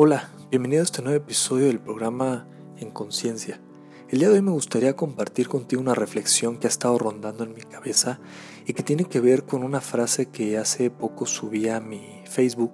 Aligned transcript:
Hola, 0.00 0.30
bienvenido 0.48 0.80
a 0.80 0.84
este 0.84 1.02
nuevo 1.02 1.16
episodio 1.16 1.66
del 1.66 1.80
programa 1.80 2.46
En 2.76 2.92
Conciencia. 2.92 3.60
El 4.08 4.20
día 4.20 4.28
de 4.28 4.34
hoy 4.34 4.42
me 4.42 4.52
gustaría 4.52 4.94
compartir 4.94 5.48
contigo 5.48 5.82
una 5.82 5.96
reflexión 5.96 6.56
que 6.56 6.68
ha 6.68 6.70
estado 6.70 6.96
rondando 7.00 7.42
en 7.42 7.52
mi 7.52 7.62
cabeza 7.62 8.20
y 8.64 8.74
que 8.74 8.84
tiene 8.84 9.06
que 9.06 9.18
ver 9.18 9.42
con 9.42 9.64
una 9.64 9.80
frase 9.80 10.26
que 10.26 10.56
hace 10.56 10.90
poco 10.90 11.26
subí 11.26 11.68
a 11.68 11.80
mi 11.80 12.22
Facebook, 12.26 12.70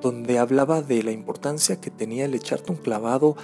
donde 0.00 0.38
hablaba 0.38 0.80
de 0.80 1.02
la 1.02 1.10
importancia 1.10 1.78
que 1.78 1.90
tenía 1.90 2.24
el 2.24 2.32
echarte 2.32 2.72
un 2.72 2.78
clavado 2.78 3.36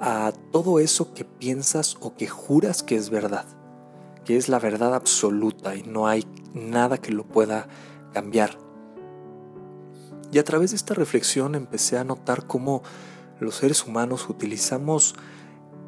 a 0.00 0.32
todo 0.50 0.80
eso 0.80 1.14
que 1.14 1.24
piensas 1.24 1.96
o 2.00 2.16
que 2.16 2.26
juras 2.26 2.82
que 2.82 2.96
es 2.96 3.10
verdad, 3.10 3.46
que 4.24 4.36
es 4.36 4.48
la 4.48 4.58
verdad 4.58 4.92
absoluta 4.96 5.76
y 5.76 5.84
no 5.84 6.08
hay 6.08 6.26
nada 6.52 6.98
que 6.98 7.12
lo 7.12 7.22
pueda 7.22 7.68
cambiar. 8.12 8.71
Y 10.32 10.38
a 10.38 10.44
través 10.44 10.70
de 10.70 10.76
esta 10.76 10.94
reflexión 10.94 11.54
empecé 11.54 11.98
a 11.98 12.04
notar 12.04 12.46
cómo 12.46 12.82
los 13.38 13.56
seres 13.56 13.86
humanos 13.86 14.30
utilizamos 14.30 15.14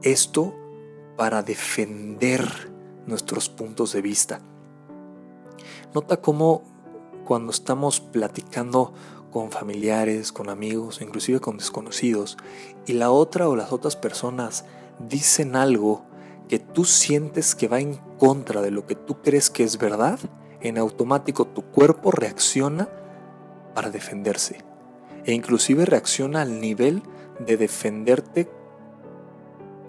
esto 0.03 0.55
para 1.17 1.43
defender 1.43 2.71
nuestros 3.07 3.49
puntos 3.49 3.93
de 3.93 4.03
vista. 4.03 4.41
Nota 5.95 6.19
cómo 6.19 6.63
cuando 7.25 7.53
estamos 7.53 8.01
platicando 8.01 8.93
con 9.33 9.51
familiares, 9.51 10.31
con 10.31 10.51
amigos, 10.51 11.01
inclusive 11.01 11.41
con 11.41 11.57
desconocidos, 11.57 12.37
y 12.87 12.93
la 12.93 13.11
otra 13.11 13.49
o 13.49 13.57
las 13.57 13.73
otras 13.73 13.97
personas 13.97 14.67
dicen 15.09 15.57
algo 15.57 16.05
que 16.49 16.59
tú 16.59 16.85
sientes 16.85 17.55
que 17.55 17.67
va 17.67 17.81
en 17.81 17.97
contra 18.19 18.61
de 18.61 18.71
lo 18.71 18.87
que 18.87 18.95
tú 18.95 19.23
crees 19.23 19.49
que 19.49 19.65
es 19.65 19.79
verdad, 19.79 20.19
en 20.61 20.77
automático 20.77 21.47
tu 21.47 21.63
cuerpo 21.63 22.11
reacciona 22.11 22.89
para 23.75 23.91
defenderse. 23.91 24.59
E 25.25 25.33
inclusive 25.33 25.85
reacciona 25.85 26.43
al 26.43 26.61
nivel 26.61 27.03
de 27.39 27.57
defenderte 27.57 28.49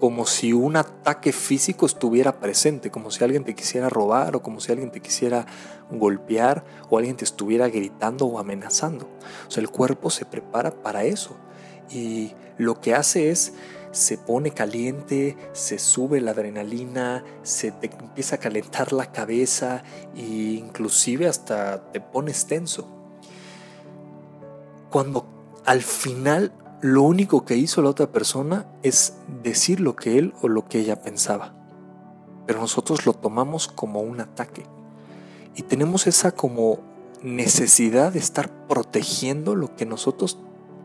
como 0.00 0.26
si 0.26 0.52
un 0.52 0.76
ataque 0.76 1.32
físico 1.32 1.86
estuviera 1.86 2.38
presente, 2.38 2.90
como 2.90 3.10
si 3.10 3.24
alguien 3.24 3.44
te 3.44 3.54
quisiera 3.54 3.88
robar 3.88 4.36
o 4.36 4.42
como 4.42 4.60
si 4.60 4.70
alguien 4.70 4.90
te 4.90 5.00
quisiera 5.00 5.46
golpear 5.90 6.64
o 6.90 6.98
alguien 6.98 7.16
te 7.16 7.24
estuviera 7.24 7.68
gritando 7.68 8.26
o 8.26 8.38
amenazando. 8.38 9.08
O 9.48 9.50
sea, 9.50 9.62
el 9.62 9.70
cuerpo 9.70 10.10
se 10.10 10.26
prepara 10.26 10.70
para 10.70 11.04
eso 11.04 11.36
y 11.90 12.34
lo 12.58 12.80
que 12.80 12.94
hace 12.94 13.30
es 13.30 13.54
se 13.92 14.18
pone 14.18 14.50
caliente, 14.50 15.36
se 15.52 15.78
sube 15.78 16.20
la 16.20 16.32
adrenalina, 16.32 17.24
se 17.42 17.72
te 17.72 17.86
empieza 17.86 18.36
a 18.36 18.38
calentar 18.38 18.92
la 18.92 19.10
cabeza 19.10 19.82
e 20.14 20.20
inclusive 20.20 21.26
hasta 21.26 21.90
te 21.92 22.00
pones 22.00 22.46
tenso. 22.46 22.95
Cuando 24.90 25.26
al 25.64 25.82
final 25.82 26.52
lo 26.80 27.02
único 27.02 27.44
que 27.44 27.56
hizo 27.56 27.82
la 27.82 27.90
otra 27.90 28.12
persona 28.12 28.66
es 28.82 29.14
decir 29.42 29.80
lo 29.80 29.96
que 29.96 30.18
él 30.18 30.34
o 30.42 30.48
lo 30.48 30.68
que 30.68 30.78
ella 30.80 31.00
pensaba. 31.00 31.54
Pero 32.46 32.60
nosotros 32.60 33.06
lo 33.06 33.14
tomamos 33.14 33.66
como 33.68 34.00
un 34.00 34.20
ataque. 34.20 34.64
Y 35.54 35.62
tenemos 35.62 36.06
esa 36.06 36.32
como 36.32 36.78
necesidad 37.22 38.12
de 38.12 38.18
estar 38.18 38.50
protegiendo 38.68 39.54
lo 39.54 39.74
que 39.74 39.86
nosotros 39.86 40.38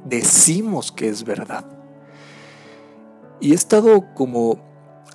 decimos 0.05 0.91
que 0.91 1.09
es 1.09 1.23
verdad. 1.23 1.66
Y 3.39 3.52
he 3.52 3.55
estado 3.55 4.13
como 4.13 4.59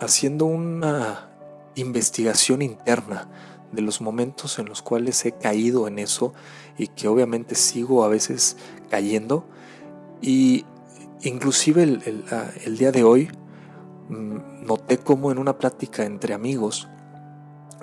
haciendo 0.00 0.44
una 0.44 1.30
investigación 1.74 2.62
interna 2.62 3.28
de 3.72 3.82
los 3.82 4.00
momentos 4.00 4.58
en 4.58 4.66
los 4.66 4.82
cuales 4.82 5.24
he 5.24 5.32
caído 5.32 5.88
en 5.88 5.98
eso 5.98 6.32
y 6.78 6.88
que 6.88 7.08
obviamente 7.08 7.54
sigo 7.54 8.04
a 8.04 8.08
veces 8.08 8.56
cayendo 8.90 9.46
y 10.20 10.64
inclusive 11.22 11.82
el, 11.82 12.78
día 12.78 12.92
de 12.92 13.04
hoy 13.04 13.28
mm, 14.08 14.66
noté 14.66 14.98
como 14.98 15.30
en 15.30 15.38
una 15.38 15.58
plática 15.58 16.04
entre 16.04 16.34
amigos 16.34 16.88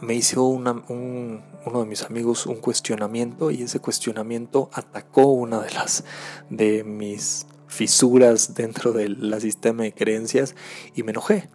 me 0.02 0.16
hizo 0.16 0.44
uno 0.44 0.84
de 1.66 1.86
mis 1.86 2.04
amigos 2.04 2.46
un 2.46 2.58
cuestionamiento 2.58 3.52
y 3.52 3.64
ese 3.64 3.80
cuestionamiento 3.80 4.70
atacó 4.74 5.28
una 5.28 5.62
de 5.62 5.72
las 5.72 6.04
de 6.50 6.84
mis 6.84 7.48
fisuras 7.68 8.54
dentro 8.54 8.92
del 8.92 9.34
sistema 9.42 9.84
de 9.84 9.94
creencias 9.94 10.56
y 10.94 11.04
me 11.04 11.12
enojé. 11.12 11.50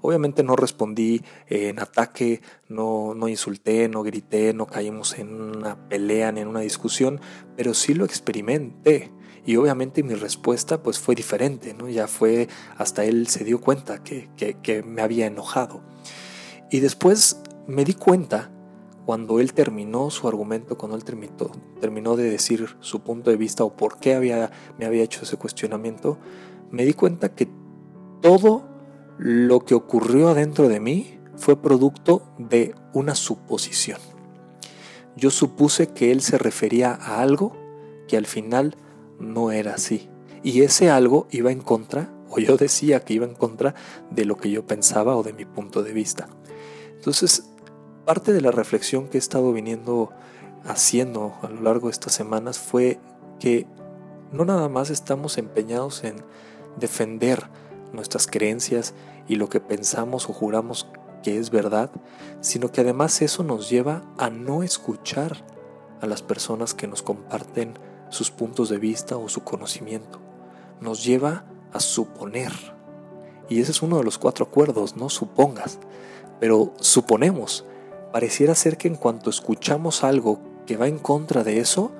Obviamente 0.00 0.42
no 0.42 0.54
respondí 0.54 1.22
en 1.48 1.80
ataque, 1.80 2.40
no, 2.68 3.14
no 3.14 3.28
insulté, 3.28 3.88
no 3.88 4.02
grité, 4.02 4.54
no 4.54 4.66
caímos 4.66 5.18
en 5.18 5.40
una 5.40 5.88
pelea 5.88 6.30
ni 6.30 6.40
en 6.40 6.48
una 6.48 6.60
discusión, 6.60 7.20
pero 7.56 7.74
sí 7.74 7.94
lo 7.94 8.04
experimenté. 8.04 9.10
Y 9.44 9.56
obviamente 9.56 10.02
mi 10.02 10.14
respuesta 10.14 10.82
pues 10.82 10.98
fue 10.98 11.14
diferente, 11.14 11.74
¿no? 11.74 11.88
Ya 11.88 12.06
fue, 12.06 12.48
hasta 12.76 13.04
él 13.04 13.28
se 13.28 13.44
dio 13.44 13.60
cuenta 13.60 14.04
que, 14.04 14.28
que, 14.36 14.82
me 14.82 15.02
había 15.02 15.26
enojado. 15.26 15.82
Y 16.70 16.80
después 16.80 17.40
me 17.66 17.84
di 17.84 17.94
cuenta 17.94 18.50
cuando 19.06 19.40
él 19.40 19.54
terminó 19.54 20.10
su 20.10 20.28
argumento, 20.28 20.76
cuando 20.76 20.98
él 20.98 21.04
terminó, 21.04 21.32
terminó 21.80 22.14
de 22.14 22.30
decir 22.30 22.76
su 22.80 23.00
punto 23.00 23.30
de 23.30 23.38
vista 23.38 23.64
o 23.64 23.74
por 23.74 23.98
qué 23.98 24.14
había, 24.14 24.50
me 24.78 24.84
había 24.84 25.02
hecho 25.02 25.22
ese 25.22 25.38
cuestionamiento, 25.38 26.18
me 26.70 26.84
di 26.84 26.92
cuenta 26.92 27.34
que 27.34 27.48
todo 28.20 28.67
lo 29.18 29.64
que 29.64 29.74
ocurrió 29.74 30.28
adentro 30.28 30.68
de 30.68 30.80
mí 30.80 31.18
fue 31.36 31.60
producto 31.60 32.22
de 32.38 32.74
una 32.92 33.14
suposición. 33.14 33.98
Yo 35.16 35.30
supuse 35.30 35.88
que 35.88 36.12
él 36.12 36.20
se 36.22 36.38
refería 36.38 36.92
a 36.92 37.20
algo 37.20 37.52
que 38.06 38.16
al 38.16 38.26
final 38.26 38.76
no 39.18 39.50
era 39.50 39.74
así. 39.74 40.08
Y 40.42 40.62
ese 40.62 40.90
algo 40.90 41.26
iba 41.30 41.50
en 41.50 41.60
contra, 41.60 42.12
o 42.30 42.38
yo 42.38 42.56
decía 42.56 43.04
que 43.04 43.14
iba 43.14 43.26
en 43.26 43.34
contra 43.34 43.74
de 44.10 44.24
lo 44.24 44.36
que 44.36 44.50
yo 44.50 44.66
pensaba 44.66 45.16
o 45.16 45.24
de 45.24 45.32
mi 45.32 45.44
punto 45.44 45.82
de 45.82 45.92
vista. 45.92 46.28
Entonces, 46.94 47.50
parte 48.04 48.32
de 48.32 48.40
la 48.40 48.52
reflexión 48.52 49.08
que 49.08 49.18
he 49.18 49.20
estado 49.20 49.52
viniendo 49.52 50.10
haciendo 50.64 51.34
a 51.42 51.48
lo 51.48 51.62
largo 51.62 51.88
de 51.88 51.92
estas 51.92 52.14
semanas 52.14 52.58
fue 52.58 53.00
que 53.40 53.66
no 54.32 54.44
nada 54.44 54.68
más 54.68 54.90
estamos 54.90 55.38
empeñados 55.38 56.04
en 56.04 56.16
defender 56.78 57.48
nuestras 57.92 58.26
creencias 58.26 58.94
y 59.26 59.36
lo 59.36 59.48
que 59.48 59.60
pensamos 59.60 60.28
o 60.28 60.32
juramos 60.32 60.88
que 61.22 61.38
es 61.38 61.50
verdad, 61.50 61.90
sino 62.40 62.70
que 62.70 62.80
además 62.80 63.22
eso 63.22 63.42
nos 63.42 63.68
lleva 63.68 64.02
a 64.18 64.30
no 64.30 64.62
escuchar 64.62 65.44
a 66.00 66.06
las 66.06 66.22
personas 66.22 66.74
que 66.74 66.86
nos 66.86 67.02
comparten 67.02 67.74
sus 68.08 68.30
puntos 68.30 68.68
de 68.68 68.78
vista 68.78 69.16
o 69.16 69.28
su 69.28 69.42
conocimiento. 69.42 70.20
Nos 70.80 71.04
lleva 71.04 71.44
a 71.72 71.80
suponer. 71.80 72.52
Y 73.48 73.60
ese 73.60 73.72
es 73.72 73.82
uno 73.82 73.98
de 73.98 74.04
los 74.04 74.18
cuatro 74.18 74.46
acuerdos, 74.46 74.96
no 74.96 75.08
supongas. 75.08 75.78
Pero 76.40 76.72
suponemos. 76.80 77.64
Pareciera 78.12 78.54
ser 78.54 78.76
que 78.78 78.88
en 78.88 78.94
cuanto 78.94 79.28
escuchamos 79.28 80.04
algo 80.04 80.40
que 80.66 80.76
va 80.76 80.86
en 80.86 80.98
contra 80.98 81.44
de 81.44 81.58
eso, 81.58 81.90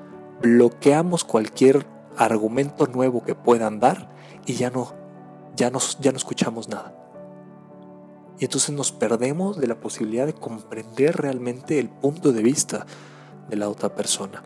bloqueamos 0.41 1.25
cualquier 1.25 1.87
argumento 2.17 2.87
nuevo 2.87 3.23
que 3.25 3.35
puedan 3.35 3.81
dar 3.81 4.09
y 4.47 4.55
ya 4.55 4.71
no, 4.71 4.95
ya 5.59 5.71
ya 6.01 6.13
no 6.13 6.17
escuchamos 6.17 6.69
nada. 6.69 6.95
Y 8.39 8.45
entonces 8.45 8.71
nos 8.71 8.93
perdemos 8.93 9.59
de 9.59 9.67
la 9.67 9.81
posibilidad 9.81 10.25
de 10.25 10.33
comprender 10.33 11.17
realmente 11.17 11.79
el 11.79 11.89
punto 11.89 12.33
de 12.33 12.43
vista 12.43 12.87
de 13.51 13.57
la 13.57 13.69
otra 13.69 13.95
persona. 13.95 14.43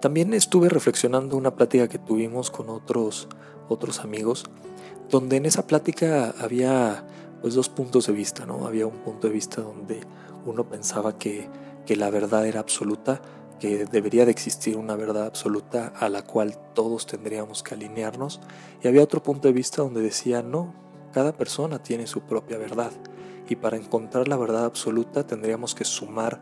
También 0.00 0.34
estuve 0.34 0.68
reflexionando 0.68 1.38
una 1.38 1.54
plática 1.54 1.88
que 1.88 1.98
tuvimos 1.98 2.50
con 2.50 2.68
otros, 2.68 3.28
otros 3.70 4.00
amigos, 4.00 4.44
donde 5.10 5.38
en 5.38 5.46
esa 5.46 5.66
plática 5.66 6.34
había 6.38 7.04
pues 7.40 7.54
dos 7.54 7.70
puntos 7.70 8.06
de 8.06 8.12
vista, 8.12 8.44
¿no? 8.44 8.66
Había 8.66 8.86
un 8.86 8.98
punto 8.98 9.28
de 9.28 9.32
vista 9.32 9.62
donde 9.62 10.00
uno 10.44 10.68
pensaba 10.68 11.16
que, 11.16 11.48
que 11.86 11.96
la 11.96 12.10
verdad 12.10 12.46
era 12.46 12.60
absoluta, 12.60 13.22
que 13.60 13.84
debería 13.86 14.24
de 14.24 14.30
existir 14.30 14.76
una 14.76 14.96
verdad 14.96 15.26
absoluta 15.26 15.92
a 15.98 16.08
la 16.08 16.22
cual 16.22 16.58
todos 16.74 17.06
tendríamos 17.06 17.62
que 17.62 17.74
alinearnos, 17.74 18.40
y 18.82 18.88
había 18.88 19.02
otro 19.02 19.22
punto 19.22 19.48
de 19.48 19.54
vista 19.54 19.82
donde 19.82 20.02
decía, 20.02 20.42
no, 20.42 20.74
cada 21.12 21.32
persona 21.32 21.82
tiene 21.82 22.06
su 22.06 22.22
propia 22.22 22.58
verdad, 22.58 22.92
y 23.48 23.56
para 23.56 23.76
encontrar 23.76 24.28
la 24.28 24.36
verdad 24.36 24.64
absoluta 24.64 25.26
tendríamos 25.26 25.74
que 25.74 25.84
sumar 25.84 26.40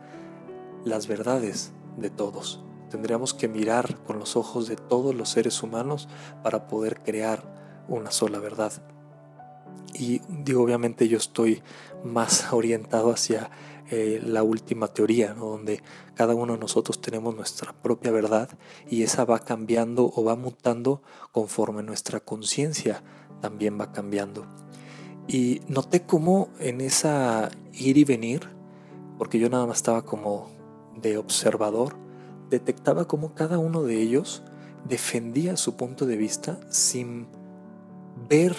las 0.85 1.07
verdades 1.07 1.71
de 1.97 2.09
todos. 2.09 2.63
Tendríamos 2.89 3.33
que 3.33 3.47
mirar 3.47 3.97
con 4.03 4.19
los 4.19 4.35
ojos 4.35 4.67
de 4.67 4.75
todos 4.75 5.15
los 5.15 5.29
seres 5.29 5.63
humanos 5.63 6.07
para 6.43 6.67
poder 6.67 7.01
crear 7.01 7.85
una 7.87 8.11
sola 8.11 8.39
verdad. 8.39 8.71
Y 9.93 10.21
digo, 10.27 10.63
obviamente 10.63 11.07
yo 11.07 11.17
estoy 11.17 11.61
más 12.03 12.51
orientado 12.53 13.11
hacia 13.11 13.49
eh, 13.91 14.21
la 14.25 14.43
última 14.43 14.87
teoría, 14.87 15.33
donde 15.33 15.83
cada 16.15 16.35
uno 16.35 16.53
de 16.53 16.59
nosotros 16.59 17.01
tenemos 17.01 17.35
nuestra 17.35 17.73
propia 17.73 18.11
verdad 18.11 18.49
y 18.89 19.03
esa 19.03 19.25
va 19.25 19.39
cambiando 19.39 20.11
o 20.15 20.23
va 20.23 20.35
mutando 20.35 21.01
conforme 21.31 21.83
nuestra 21.83 22.19
conciencia 22.19 23.03
también 23.41 23.79
va 23.79 23.91
cambiando. 23.91 24.45
Y 25.27 25.61
noté 25.67 26.03
cómo 26.03 26.49
en 26.59 26.81
esa 26.81 27.51
ir 27.73 27.97
y 27.97 28.03
venir, 28.03 28.49
porque 29.17 29.37
yo 29.37 29.49
nada 29.49 29.65
más 29.65 29.77
estaba 29.77 30.03
como 30.03 30.49
de 30.95 31.17
observador, 31.17 31.95
detectaba 32.49 33.05
cómo 33.05 33.33
cada 33.33 33.57
uno 33.57 33.83
de 33.83 34.01
ellos 34.01 34.43
defendía 34.87 35.57
su 35.57 35.75
punto 35.75 36.05
de 36.05 36.17
vista 36.17 36.59
sin 36.69 37.27
ver 38.29 38.55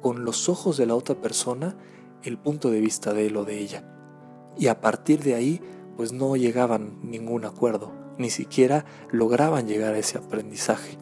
con 0.00 0.24
los 0.24 0.48
ojos 0.48 0.76
de 0.76 0.86
la 0.86 0.94
otra 0.94 1.20
persona 1.20 1.76
el 2.22 2.38
punto 2.38 2.70
de 2.70 2.80
vista 2.80 3.12
de 3.12 3.26
él 3.26 3.36
o 3.36 3.44
de 3.44 3.58
ella. 3.58 3.84
Y 4.58 4.68
a 4.68 4.80
partir 4.80 5.22
de 5.22 5.34
ahí, 5.34 5.60
pues 5.96 6.12
no 6.12 6.36
llegaban 6.36 6.98
ningún 7.02 7.44
acuerdo, 7.44 7.92
ni 8.18 8.30
siquiera 8.30 8.84
lograban 9.10 9.66
llegar 9.66 9.94
a 9.94 9.98
ese 9.98 10.18
aprendizaje. 10.18 10.98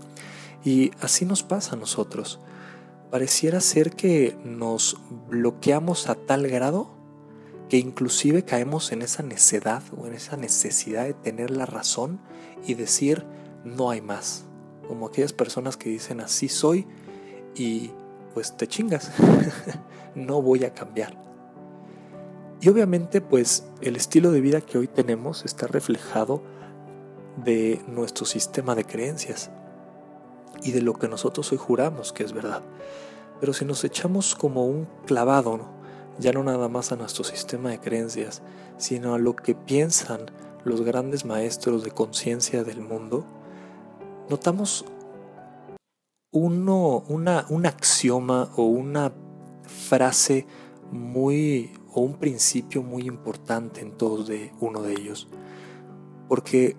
Y 0.65 0.91
así 1.01 1.25
nos 1.25 1.43
pasa 1.43 1.75
a 1.75 1.79
nosotros. 1.79 2.41
Pareciera 3.11 3.61
ser 3.61 3.93
que 3.93 4.37
nos 4.45 4.99
bloqueamos 5.29 6.09
a 6.09 6.15
tal 6.15 6.49
grado 6.49 6.97
que 7.69 7.79
inclusive 7.79 8.45
caemos 8.45 8.93
en 8.93 9.03
esa 9.03 9.23
necedad 9.23 9.83
o 9.97 10.07
en 10.07 10.15
esa 10.15 10.37
necesidad 10.37 11.05
de 11.05 11.15
tener 11.15 11.51
la 11.51 11.67
razón 11.67 12.21
y 12.67 12.75
decir 12.75 13.25
no 13.65 13.91
hay 13.91 14.01
más. 14.01 14.45
Como 14.87 15.07
aquellas 15.07 15.33
personas 15.33 15.77
que 15.77 15.89
dicen 15.89 16.21
así 16.21 16.49
soy 16.49 16.87
y 17.55 17.91
pues 18.37 18.55
te 18.55 18.67
chingas, 18.69 19.13
no 20.15 20.43
voy 20.43 20.65
a 20.65 20.75
cambiar. 20.75 21.17
Y 22.61 22.69
obviamente 22.69 23.23
pues 23.23 23.65
el 23.81 23.97
estilo 23.97 24.31
de 24.31 24.43
vida 24.43 24.61
que 24.61 24.77
hoy 24.77 24.89
tenemos 24.89 25.47
está 25.47 25.67
reflejado 25.67 26.43
de 27.43 27.81
nuestro 27.89 28.27
sistema 28.27 28.75
de 28.75 28.85
creencias 28.85 29.51
y 30.63 30.73
de 30.73 30.83
lo 30.83 30.93
que 30.93 31.09
nosotros 31.09 31.51
hoy 31.51 31.57
juramos 31.57 32.13
que 32.13 32.25
es 32.25 32.35
verdad. 32.35 32.61
Pero 33.41 33.55
si 33.55 33.65
nos 33.65 33.83
echamos 33.85 34.35
como 34.35 34.67
un 34.67 34.87
clavado, 35.07 35.71
ya 36.19 36.33
no 36.33 36.45
nada 36.45 36.69
más 36.69 36.93
a 36.93 36.97
nuestro 36.97 37.25
sistema 37.25 37.71
de 37.71 37.81
creencias, 37.81 38.43
sino 38.77 39.15
a 39.15 39.19
lo 39.19 39.35
que 39.35 39.55
piensan 39.55 40.27
los 40.63 40.83
grandes 40.83 41.25
maestros 41.25 41.85
de 41.85 41.91
conciencia 41.91 42.65
del 42.65 42.83
mundo, 42.83 43.25
notamos 44.29 44.85
uno, 46.37 47.03
una, 47.09 47.47
un 47.49 47.65
axioma 47.65 48.51
o 48.57 48.65
una 48.65 49.11
frase 49.65 50.47
muy 50.93 51.73
o 51.95 52.03
un 52.03 52.19
principio 52.19 52.83
muy 52.83 53.07
importante 53.07 53.81
en 53.81 53.93
todos 53.93 54.29
de 54.29 54.53
uno 54.61 54.83
de 54.83 54.93
ellos. 54.93 55.29
Porque 56.29 56.77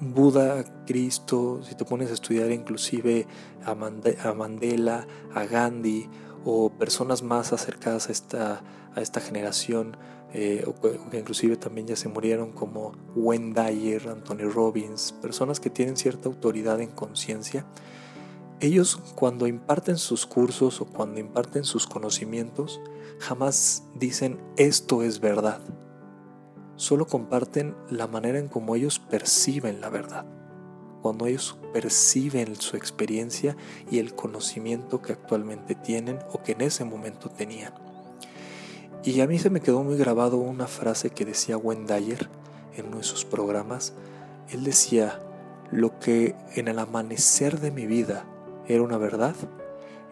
Buda, 0.00 0.64
Cristo, 0.84 1.60
si 1.62 1.76
te 1.76 1.84
pones 1.84 2.10
a 2.10 2.14
estudiar 2.14 2.50
inclusive 2.50 3.26
a, 3.64 3.74
Mandela, 3.76 5.06
a 5.32 5.44
Gandhi 5.44 6.08
o 6.44 6.70
personas 6.70 7.22
más 7.22 7.52
acercadas 7.52 8.08
a 8.08 8.12
esta, 8.12 8.62
a 8.96 9.00
esta 9.00 9.20
generación, 9.20 9.96
eh, 10.34 10.64
o 10.66 10.74
que 11.10 11.18
inclusive 11.18 11.56
también 11.56 11.86
ya 11.86 11.96
se 11.96 12.08
murieron 12.08 12.50
como 12.50 12.92
Wayne 13.14 13.54
Dyer, 13.54 14.08
Anthony 14.08 14.50
Robbins, 14.52 15.12
personas 15.22 15.60
que 15.60 15.70
tienen 15.70 15.96
cierta 15.96 16.28
autoridad 16.28 16.80
en 16.80 16.90
conciencia, 16.90 17.64
ellos 18.60 19.00
cuando 19.14 19.46
imparten 19.46 19.98
sus 19.98 20.26
cursos 20.26 20.80
o 20.80 20.86
cuando 20.86 21.20
imparten 21.20 21.64
sus 21.64 21.86
conocimientos, 21.86 22.80
jamás 23.18 23.84
dicen 23.94 24.40
esto 24.56 25.02
es 25.02 25.20
verdad. 25.20 25.60
Solo 26.76 27.06
comparten 27.06 27.74
la 27.90 28.06
manera 28.06 28.38
en 28.38 28.48
cómo 28.48 28.74
ellos 28.76 28.98
perciben 28.98 29.80
la 29.80 29.88
verdad. 29.88 30.26
Cuando 31.02 31.26
ellos 31.26 31.56
perciben 31.72 32.56
su 32.56 32.76
experiencia 32.76 33.56
y 33.90 33.98
el 33.98 34.14
conocimiento 34.14 35.02
que 35.02 35.12
actualmente 35.12 35.74
tienen 35.74 36.18
o 36.32 36.42
que 36.42 36.52
en 36.52 36.62
ese 36.62 36.84
momento 36.84 37.30
tenían. 37.30 37.74
Y 39.04 39.20
a 39.20 39.26
mí 39.28 39.38
se 39.38 39.50
me 39.50 39.60
quedó 39.60 39.84
muy 39.84 39.96
grabado 39.96 40.38
una 40.38 40.66
frase 40.66 41.10
que 41.10 41.24
decía 41.24 41.56
Wayne 41.56 41.86
Dyer 41.86 42.28
en 42.76 42.86
uno 42.86 42.98
de 42.98 43.04
sus 43.04 43.24
programas. 43.24 43.94
Él 44.50 44.64
decía, 44.64 45.20
lo 45.70 45.98
que 45.98 46.34
en 46.54 46.68
el 46.68 46.78
amanecer 46.78 47.60
de 47.60 47.70
mi 47.70 47.86
vida 47.86 48.24
era 48.68 48.82
una 48.82 48.98
verdad, 48.98 49.34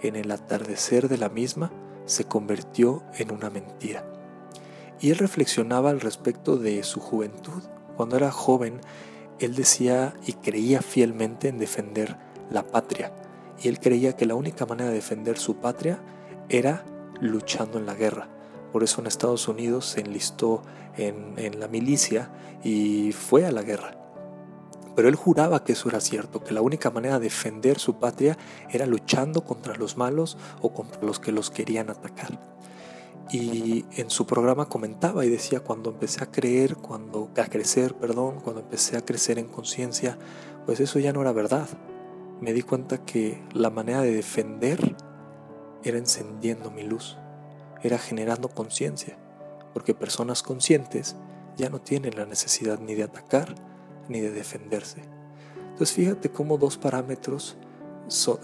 en 0.03 0.17
el 0.17 0.31
atardecer 0.31 1.08
de 1.08 1.19
la 1.19 1.29
misma 1.29 1.70
se 2.06 2.25
convirtió 2.25 3.03
en 3.19 3.32
una 3.32 3.50
mentira. 3.50 4.05
Y 5.00 5.11
él 5.11 5.19
reflexionaba 5.19 5.91
al 5.91 6.00
respecto 6.00 6.56
de 6.56 6.82
su 6.82 7.00
juventud. 7.00 7.62
Cuando 7.97 8.17
era 8.17 8.31
joven, 8.31 8.81
él 9.38 9.55
decía 9.55 10.14
y 10.26 10.32
creía 10.32 10.81
fielmente 10.81 11.49
en 11.49 11.58
defender 11.58 12.17
la 12.50 12.62
patria. 12.62 13.12
Y 13.62 13.69
él 13.69 13.79
creía 13.79 14.17
que 14.17 14.26
la 14.26 14.35
única 14.35 14.64
manera 14.64 14.88
de 14.88 14.97
defender 14.97 15.38
su 15.38 15.56
patria 15.56 16.00
era 16.49 16.85
luchando 17.20 17.79
en 17.79 17.87
la 17.87 17.94
guerra. 17.94 18.29
Por 18.73 18.85
eso 18.85 19.00
en 19.00 19.06
Estados 19.06 19.49
Unidos 19.49 19.87
se 19.87 20.00
enlistó 20.00 20.62
en, 20.97 21.35
en 21.37 21.61
la 21.61 21.69
milicia 21.69 22.31
y 22.62 23.12
fue 23.12 23.44
a 23.47 23.53
la 23.53 23.62
guerra. 23.62 23.95
Pero 24.96 25.08
él 25.08 25.14
juraba 25.14 25.62
que 25.62 25.72
eso 25.72 25.90
era 25.90 26.00
cierto, 26.00 26.43
que 26.43 26.54
la 26.54 26.62
única 26.62 26.90
manera 26.90 27.19
de 27.19 27.25
defender 27.25 27.78
su 27.78 27.98
patria 27.98 28.38
era 28.70 28.87
luchando 28.87 29.44
contra 29.44 29.76
los 29.76 29.98
malos 29.98 30.38
o 30.62 30.72
contra 30.72 31.02
los 31.02 31.20
que 31.20 31.32
los 31.32 31.50
querían 31.50 31.90
atacar. 31.90 32.40
Y 33.31 33.84
en 33.96 34.08
su 34.08 34.26
programa 34.26 34.69
comentaba 34.69 35.25
y 35.26 35.28
decía, 35.28 35.60
cuando 35.60 35.90
empecé 35.90 36.25
a 36.25 36.31
creer, 36.31 36.76
cuando 36.76 37.31
a 37.37 37.44
crecer, 37.44 37.94
perdón, 37.94 38.40
cuando 38.40 38.62
empecé 38.62 38.96
a 38.96 39.04
crecer 39.04 39.38
en 39.38 39.48
conciencia, 39.48 40.16
pues 40.64 40.81
eso 40.81 40.98
ya 40.98 41.12
no 41.12 41.20
era 41.20 41.32
verdad. 41.32 41.69
Me 42.40 42.52
di 42.52 42.62
cuenta 42.62 43.04
que 43.04 43.43
la 43.52 43.69
manera 43.69 44.00
de 44.00 44.14
defender 44.14 44.96
era 45.82 45.98
encendiendo 45.98 46.70
mi 46.70 46.84
luz, 46.84 47.19
era 47.82 47.98
generando 47.98 48.48
conciencia, 48.48 49.19
porque 49.75 49.93
personas 49.93 50.43
conscientes 50.43 51.16
ya 51.56 51.69
no 51.69 51.81
tienen 51.81 52.16
la 52.16 52.26
necesidad 52.26 52.78
ni 52.78 52.94
de 52.94 53.02
atacar, 53.02 53.54
ni 54.08 54.20
de 54.20 54.31
defenderse. 54.31 55.03
Entonces 55.58 55.93
fíjate 55.93 56.31
cómo 56.31 56.58
dos 56.58 56.79
parámetros 56.79 57.56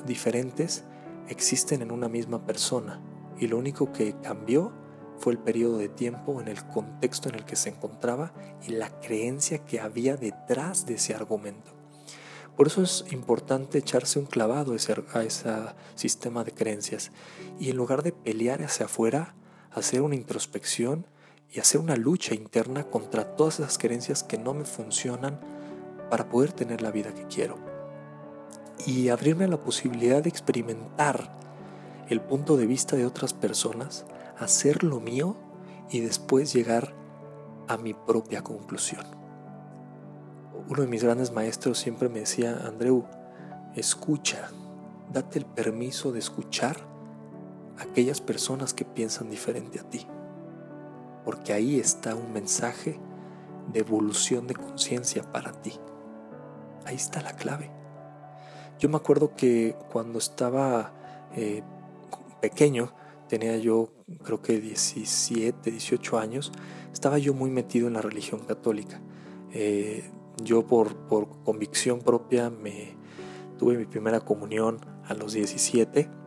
diferentes 0.07 0.85
existen 1.29 1.83
en 1.83 1.91
una 1.91 2.09
misma 2.09 2.45
persona 2.45 3.01
y 3.39 3.47
lo 3.47 3.59
único 3.59 3.93
que 3.93 4.15
cambió 4.21 4.73
fue 5.19 5.33
el 5.33 5.39
periodo 5.39 5.79
de 5.79 5.89
tiempo 5.89 6.41
en 6.41 6.49
el 6.49 6.65
contexto 6.67 7.29
en 7.29 7.37
el 7.37 7.45
que 7.45 7.57
se 7.57 7.71
encontraba 7.71 8.33
y 8.67 8.73
la 8.73 8.91
creencia 9.01 9.65
que 9.65 9.81
había 9.81 10.17
detrás 10.17 10.85
de 10.85 10.95
ese 10.95 11.15
argumento. 11.15 11.73
Por 12.57 12.67
eso 12.67 12.83
es 12.83 13.05
importante 13.13 13.79
echarse 13.79 14.19
un 14.19 14.27
clavado 14.27 14.73
a 14.73 15.23
ese 15.23 15.55
sistema 15.95 16.45
de 16.45 16.53
creencias 16.53 17.13
y 17.59 17.71
en 17.71 17.77
lugar 17.77 18.03
de 18.03 18.13
pelear 18.13 18.63
hacia 18.63 18.87
afuera, 18.87 19.35
hacer 19.71 20.03
una 20.03 20.17
introspección 20.17 21.07
y 21.53 21.61
hacer 21.61 21.81
una 21.81 21.97
lucha 21.97 22.35
interna 22.35 22.85
contra 22.85 23.37
todas 23.37 23.61
esas 23.61 23.77
creencias 23.77 24.23
que 24.23 24.39
no 24.39 24.55
me 24.55 24.65
funcionan 24.65 25.39
para 26.09 26.31
poder 26.31 26.53
tener 26.53 26.81
la 26.81 26.91
vida 26.91 27.13
que 27.13 27.27
quiero. 27.27 27.57
Y 28.87 29.11
abrirme 29.11 29.45
a 29.45 29.49
la 29.49 29.61
posibilidad 29.61 30.23
de 30.23 30.31
experimentar 30.31 31.37
el 32.09 32.21
punto 32.23 32.57
de 32.57 32.67
vista 32.67 32.97
de 32.97 33.05
otras 33.05 33.35
personas, 33.35 34.07
hacer 34.39 34.83
lo 34.83 34.99
mío 34.99 35.37
y 35.91 36.01
después 36.01 36.53
llegar 36.55 36.95
a 37.69 37.77
mi 37.77 37.93
propia 37.93 38.43
conclusión. 38.43 39.05
Uno 40.69 40.83
de 40.83 40.89
mis 40.89 41.05
grandes 41.05 41.33
maestros 41.33 41.79
siempre 41.79 42.09
me 42.09 42.21
decía, 42.21 42.67
Andreu, 42.67 43.05
escucha, 43.77 44.51
date 45.13 45.39
el 45.39 45.45
permiso 45.45 46.13
de 46.13 46.19
escuchar 46.19 46.79
a 47.79 47.83
aquellas 47.83 48.23
personas 48.23 48.73
que 48.73 48.87
piensan 48.87 49.29
diferente 49.29 49.79
a 49.79 49.83
ti 49.83 50.07
porque 51.25 51.53
ahí 51.53 51.79
está 51.79 52.15
un 52.15 52.33
mensaje 52.33 52.99
de 53.73 53.81
evolución 53.81 54.47
de 54.47 54.55
conciencia 54.55 55.23
para 55.23 55.53
ti. 55.53 55.73
Ahí 56.85 56.97
está 56.97 57.23
la 57.23 57.35
clave. 57.35 57.71
Yo 58.79 58.89
me 58.89 58.97
acuerdo 58.97 59.35
que 59.37 59.77
cuando 59.93 60.19
estaba 60.19 60.93
eh, 61.37 61.63
pequeño, 62.41 62.93
tenía 63.29 63.57
yo 63.57 63.93
creo 64.25 64.43
que 64.43 64.61
17, 64.61 65.71
18 65.71 66.19
años, 66.19 66.53
estaba 66.93 67.19
yo 67.19 67.35
muy 67.35 67.51
metido 67.51 67.87
en 67.87 67.95
la 67.95 68.03
religión 68.03 68.41
católica. 68.41 69.01
Eh, 69.53 70.11
yo 70.43 70.67
por, 70.67 70.97
por 71.07 71.43
convicción 71.45 72.01
propia 72.01 72.51
me 72.51 72.97
tuve 73.59 73.77
mi 73.77 73.85
primera 73.85 74.21
comunión 74.21 74.81
a 75.05 75.15
los 75.15 75.33
17 75.33 76.22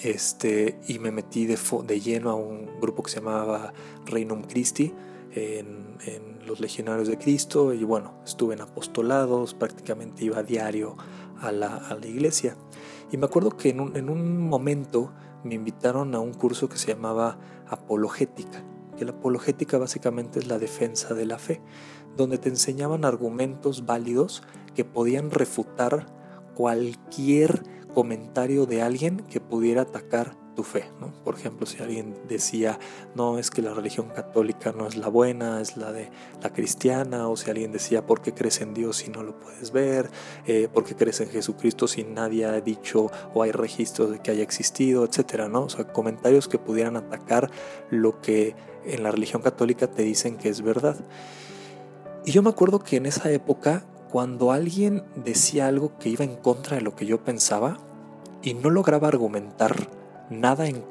este, 0.00 0.78
y 0.86 0.98
me 0.98 1.10
metí 1.10 1.46
de, 1.46 1.58
de, 1.86 2.00
lleno 2.00 2.30
a 2.30 2.34
un 2.34 2.78
grupo 2.80 3.02
que 3.02 3.10
se 3.10 3.16
llamaba 3.16 3.72
Reinum 4.04 4.42
Christi 4.42 4.92
en, 5.32 5.86
los 6.46 6.60
Legionarios 6.60 7.08
de 7.08 7.18
Cristo 7.18 7.74
y 7.74 7.82
bueno, 7.82 8.20
estuve 8.24 8.54
en 8.54 8.60
apostolados, 8.60 9.54
prácticamente 9.54 10.24
iba 10.24 10.38
a 10.38 10.42
diario 10.44 10.96
a 11.40 11.50
la, 11.50 11.98
iglesia. 12.04 12.56
Y 13.10 13.16
me 13.16 13.26
acuerdo 13.26 13.50
que 13.50 13.70
en 13.70 13.80
un, 13.80 13.96
en 13.96 14.08
un 14.08 14.38
momento 14.48 15.12
me 15.42 15.56
invitaron 15.56 16.14
a 16.14 16.20
un 16.20 16.32
curso 16.32 16.68
que 16.68 16.76
se 16.76 16.94
llamaba 16.94 17.38
Apologética, 17.66 18.62
que 18.96 19.04
la 19.04 19.10
apologética 19.10 19.76
básicamente 19.76 20.38
es 20.38 20.46
la 20.46 20.60
defensa 20.60 21.14
de 21.14 21.26
la 21.26 21.38
fe, 21.38 21.60
donde 22.16 22.38
te 22.38 22.48
enseñaban 22.48 23.04
argumentos 23.04 23.84
válidos 23.84 24.44
que 24.76 24.84
podían 24.84 25.32
refutar 25.32 26.06
cualquier 26.54 27.62
comentario 27.96 28.66
de 28.66 28.82
alguien 28.82 29.20
que 29.20 29.40
pudiera 29.40 29.80
atacar 29.80 30.36
tu 30.54 30.64
fe. 30.64 30.84
¿no? 31.00 31.14
Por 31.24 31.34
ejemplo, 31.34 31.64
si 31.64 31.82
alguien 31.82 32.14
decía, 32.28 32.78
no, 33.14 33.38
es 33.38 33.50
que 33.50 33.62
la 33.62 33.72
religión 33.72 34.10
católica 34.10 34.74
no 34.76 34.86
es 34.86 34.96
la 34.96 35.08
buena, 35.08 35.62
es 35.62 35.78
la 35.78 35.92
de 35.92 36.10
la 36.42 36.52
cristiana, 36.52 37.26
o 37.26 37.38
si 37.38 37.48
alguien 37.48 37.72
decía, 37.72 38.04
¿por 38.04 38.20
qué 38.20 38.34
crees 38.34 38.60
en 38.60 38.74
Dios 38.74 38.98
si 38.98 39.08
no 39.08 39.22
lo 39.22 39.40
puedes 39.40 39.72
ver? 39.72 40.10
Eh, 40.44 40.68
¿Por 40.70 40.84
qué 40.84 40.94
crees 40.94 41.22
en 41.22 41.30
Jesucristo 41.30 41.88
si 41.88 42.04
nadie 42.04 42.44
ha 42.44 42.60
dicho 42.60 43.10
o 43.32 43.42
hay 43.42 43.52
registros 43.52 44.10
de 44.10 44.18
que 44.18 44.30
haya 44.30 44.42
existido, 44.42 45.02
etcétera, 45.06 45.48
¿no? 45.48 45.62
O 45.62 45.70
sea, 45.70 45.86
comentarios 45.86 46.48
que 46.48 46.58
pudieran 46.58 46.98
atacar 46.98 47.50
lo 47.88 48.20
que 48.20 48.54
en 48.84 49.04
la 49.04 49.10
religión 49.10 49.40
católica 49.40 49.86
te 49.86 50.02
dicen 50.02 50.36
que 50.36 50.50
es 50.50 50.60
verdad. 50.60 50.98
Y 52.26 52.32
yo 52.32 52.42
me 52.42 52.50
acuerdo 52.50 52.80
que 52.80 52.96
en 52.96 53.06
esa 53.06 53.30
época, 53.30 53.86
cuando 54.10 54.52
alguien 54.52 55.02
decía 55.16 55.66
algo 55.68 55.96
que 55.96 56.10
iba 56.10 56.26
en 56.26 56.36
contra 56.36 56.76
de 56.76 56.82
lo 56.82 56.94
que 56.94 57.06
yo 57.06 57.24
pensaba 57.24 57.85
y 58.46 58.54
no 58.54 58.70
lograba 58.70 59.08
argumentar 59.08 59.90
nada 60.30 60.68
en, 60.68 60.84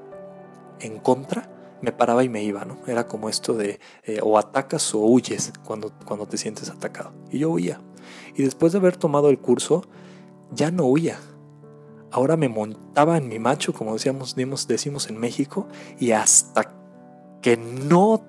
en 0.82 1.00
contra, 1.00 1.50
me 1.82 1.94
paraba 1.94 2.22
y 2.26 2.28
me 2.28 2.44
iba, 2.44 2.66
¿no? 2.66 2.80
Era 2.86 3.08
como 3.08 3.30
esto 3.30 3.54
de 3.54 3.80
eh, 4.04 4.20
o 4.22 4.38
atacas 4.38 4.94
o 4.94 5.00
huyes 5.00 5.54
cuando, 5.64 5.94
cuando 6.04 6.26
te 6.26 6.38
sientes 6.38 6.70
atacado. 6.70 7.14
Y 7.32 7.40
yo 7.40 7.52
huía. 7.52 7.80
Y 8.36 8.44
después 8.44 8.74
de 8.74 8.80
haber 8.80 8.98
tomado 8.98 9.30
el 9.30 9.40
curso, 9.40 9.86
ya 10.52 10.70
no 10.70 10.84
huía. 10.84 11.18
Ahora 12.12 12.36
me 12.36 12.50
montaba 12.50 13.18
en 13.18 13.30
mi 13.30 13.40
macho, 13.40 13.72
como 13.72 13.94
decíamos, 13.94 14.36
decimos 14.68 15.10
en 15.10 15.18
México, 15.18 15.70
y 15.98 16.12
hasta 16.12 16.74
que 17.42 17.56
no 17.56 18.22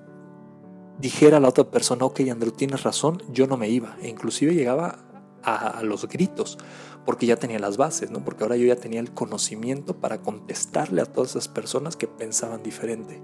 dijera 1.00 1.40
la 1.40 1.48
otra 1.48 1.64
persona, 1.64 2.04
ok, 2.04 2.20
Andrew, 2.30 2.52
tienes 2.52 2.84
razón, 2.84 3.20
yo 3.32 3.48
no 3.48 3.56
me 3.56 3.68
iba. 3.68 3.96
E 4.00 4.08
inclusive 4.08 4.54
llegaba 4.54 5.05
a, 5.46 5.82
los 5.84 6.08
gritos, 6.08 6.58
porque 7.04 7.26
ya 7.26 7.36
tenía 7.36 7.58
las 7.58 7.76
bases, 7.76 8.10
¿no? 8.10 8.24
Porque 8.24 8.42
ahora 8.42 8.56
yo 8.56 8.66
ya 8.66 8.76
tenía 8.76 9.00
el 9.00 9.12
conocimiento 9.12 9.96
para 9.96 10.18
contestarle 10.18 11.00
a 11.00 11.06
todas 11.06 11.30
esas 11.30 11.48
personas 11.48 11.96
que 11.96 12.08
pensaban 12.08 12.62
diferente. 12.62 13.22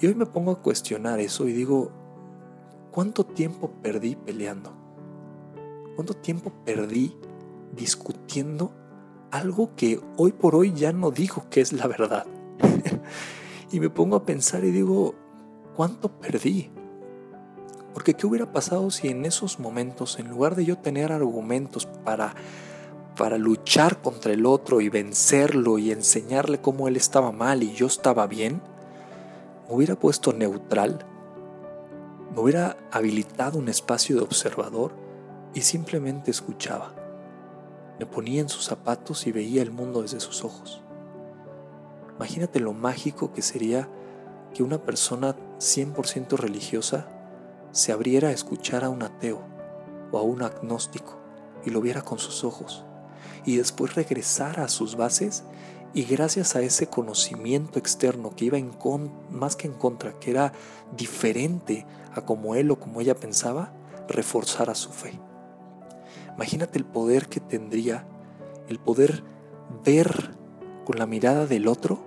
Y 0.00 0.06
hoy 0.06 0.14
me 0.14 0.26
pongo 0.26 0.52
a 0.52 0.62
cuestionar 0.62 1.20
eso 1.20 1.46
y 1.46 1.52
digo, 1.52 1.90
¿cuánto 2.90 3.26
tiempo 3.26 3.70
perdí 3.82 4.16
peleando? 4.16 4.72
¿Cuánto 5.94 6.14
tiempo 6.14 6.52
perdí 6.64 7.14
discutiendo 7.76 8.72
algo 9.30 9.74
que 9.76 10.00
hoy 10.16 10.32
por 10.32 10.54
hoy 10.54 10.72
ya 10.72 10.92
no 10.92 11.10
digo 11.10 11.44
que 11.50 11.60
es 11.60 11.74
la 11.74 11.86
verdad? 11.86 12.26
y 13.70 13.80
me 13.80 13.90
pongo 13.90 14.16
a 14.16 14.24
pensar 14.24 14.64
y 14.64 14.70
digo, 14.70 15.14
¿cuánto 15.76 16.08
perdí? 16.08 16.70
Porque 17.98 18.14
¿qué 18.14 18.28
hubiera 18.28 18.52
pasado 18.52 18.92
si 18.92 19.08
en 19.08 19.24
esos 19.24 19.58
momentos, 19.58 20.20
en 20.20 20.28
lugar 20.28 20.54
de 20.54 20.64
yo 20.64 20.78
tener 20.78 21.10
argumentos 21.10 21.84
para, 22.04 22.32
para 23.16 23.38
luchar 23.38 24.00
contra 24.00 24.32
el 24.32 24.46
otro 24.46 24.80
y 24.80 24.88
vencerlo 24.88 25.78
y 25.78 25.90
enseñarle 25.90 26.60
cómo 26.60 26.86
él 26.86 26.96
estaba 26.96 27.32
mal 27.32 27.64
y 27.64 27.72
yo 27.72 27.88
estaba 27.88 28.28
bien, 28.28 28.62
me 29.66 29.74
hubiera 29.74 29.96
puesto 29.96 30.32
neutral, 30.32 31.04
me 32.32 32.40
hubiera 32.40 32.76
habilitado 32.92 33.58
un 33.58 33.68
espacio 33.68 34.14
de 34.14 34.22
observador 34.22 34.92
y 35.52 35.62
simplemente 35.62 36.30
escuchaba. 36.30 36.94
Me 37.98 38.06
ponía 38.06 38.40
en 38.40 38.48
sus 38.48 38.64
zapatos 38.64 39.26
y 39.26 39.32
veía 39.32 39.60
el 39.60 39.72
mundo 39.72 40.02
desde 40.02 40.20
sus 40.20 40.44
ojos. 40.44 40.82
Imagínate 42.14 42.60
lo 42.60 42.74
mágico 42.74 43.32
que 43.32 43.42
sería 43.42 43.88
que 44.54 44.62
una 44.62 44.78
persona 44.78 45.34
100% 45.58 46.36
religiosa 46.36 47.17
se 47.78 47.92
abriera 47.92 48.28
a 48.28 48.32
escuchar 48.32 48.82
a 48.82 48.88
un 48.88 49.02
ateo 49.02 49.40
o 50.10 50.18
a 50.18 50.22
un 50.22 50.42
agnóstico 50.42 51.16
y 51.64 51.70
lo 51.70 51.80
viera 51.80 52.02
con 52.02 52.18
sus 52.18 52.42
ojos 52.42 52.84
y 53.44 53.56
después 53.56 53.94
regresara 53.94 54.64
a 54.64 54.68
sus 54.68 54.96
bases 54.96 55.44
y 55.94 56.02
gracias 56.02 56.56
a 56.56 56.60
ese 56.60 56.88
conocimiento 56.88 57.78
externo 57.78 58.34
que 58.34 58.46
iba 58.46 58.58
en 58.58 58.72
más 59.30 59.54
que 59.54 59.68
en 59.68 59.74
contra, 59.74 60.18
que 60.18 60.32
era 60.32 60.52
diferente 60.96 61.86
a 62.14 62.22
como 62.22 62.56
él 62.56 62.70
o 62.72 62.80
como 62.80 63.00
ella 63.00 63.14
pensaba, 63.14 63.72
reforzara 64.08 64.74
su 64.74 64.90
fe. 64.90 65.18
Imagínate 66.34 66.78
el 66.78 66.84
poder 66.84 67.28
que 67.28 67.40
tendría, 67.40 68.06
el 68.68 68.80
poder 68.80 69.22
ver 69.84 70.36
con 70.84 70.98
la 70.98 71.06
mirada 71.06 71.46
del 71.46 71.68
otro 71.68 72.00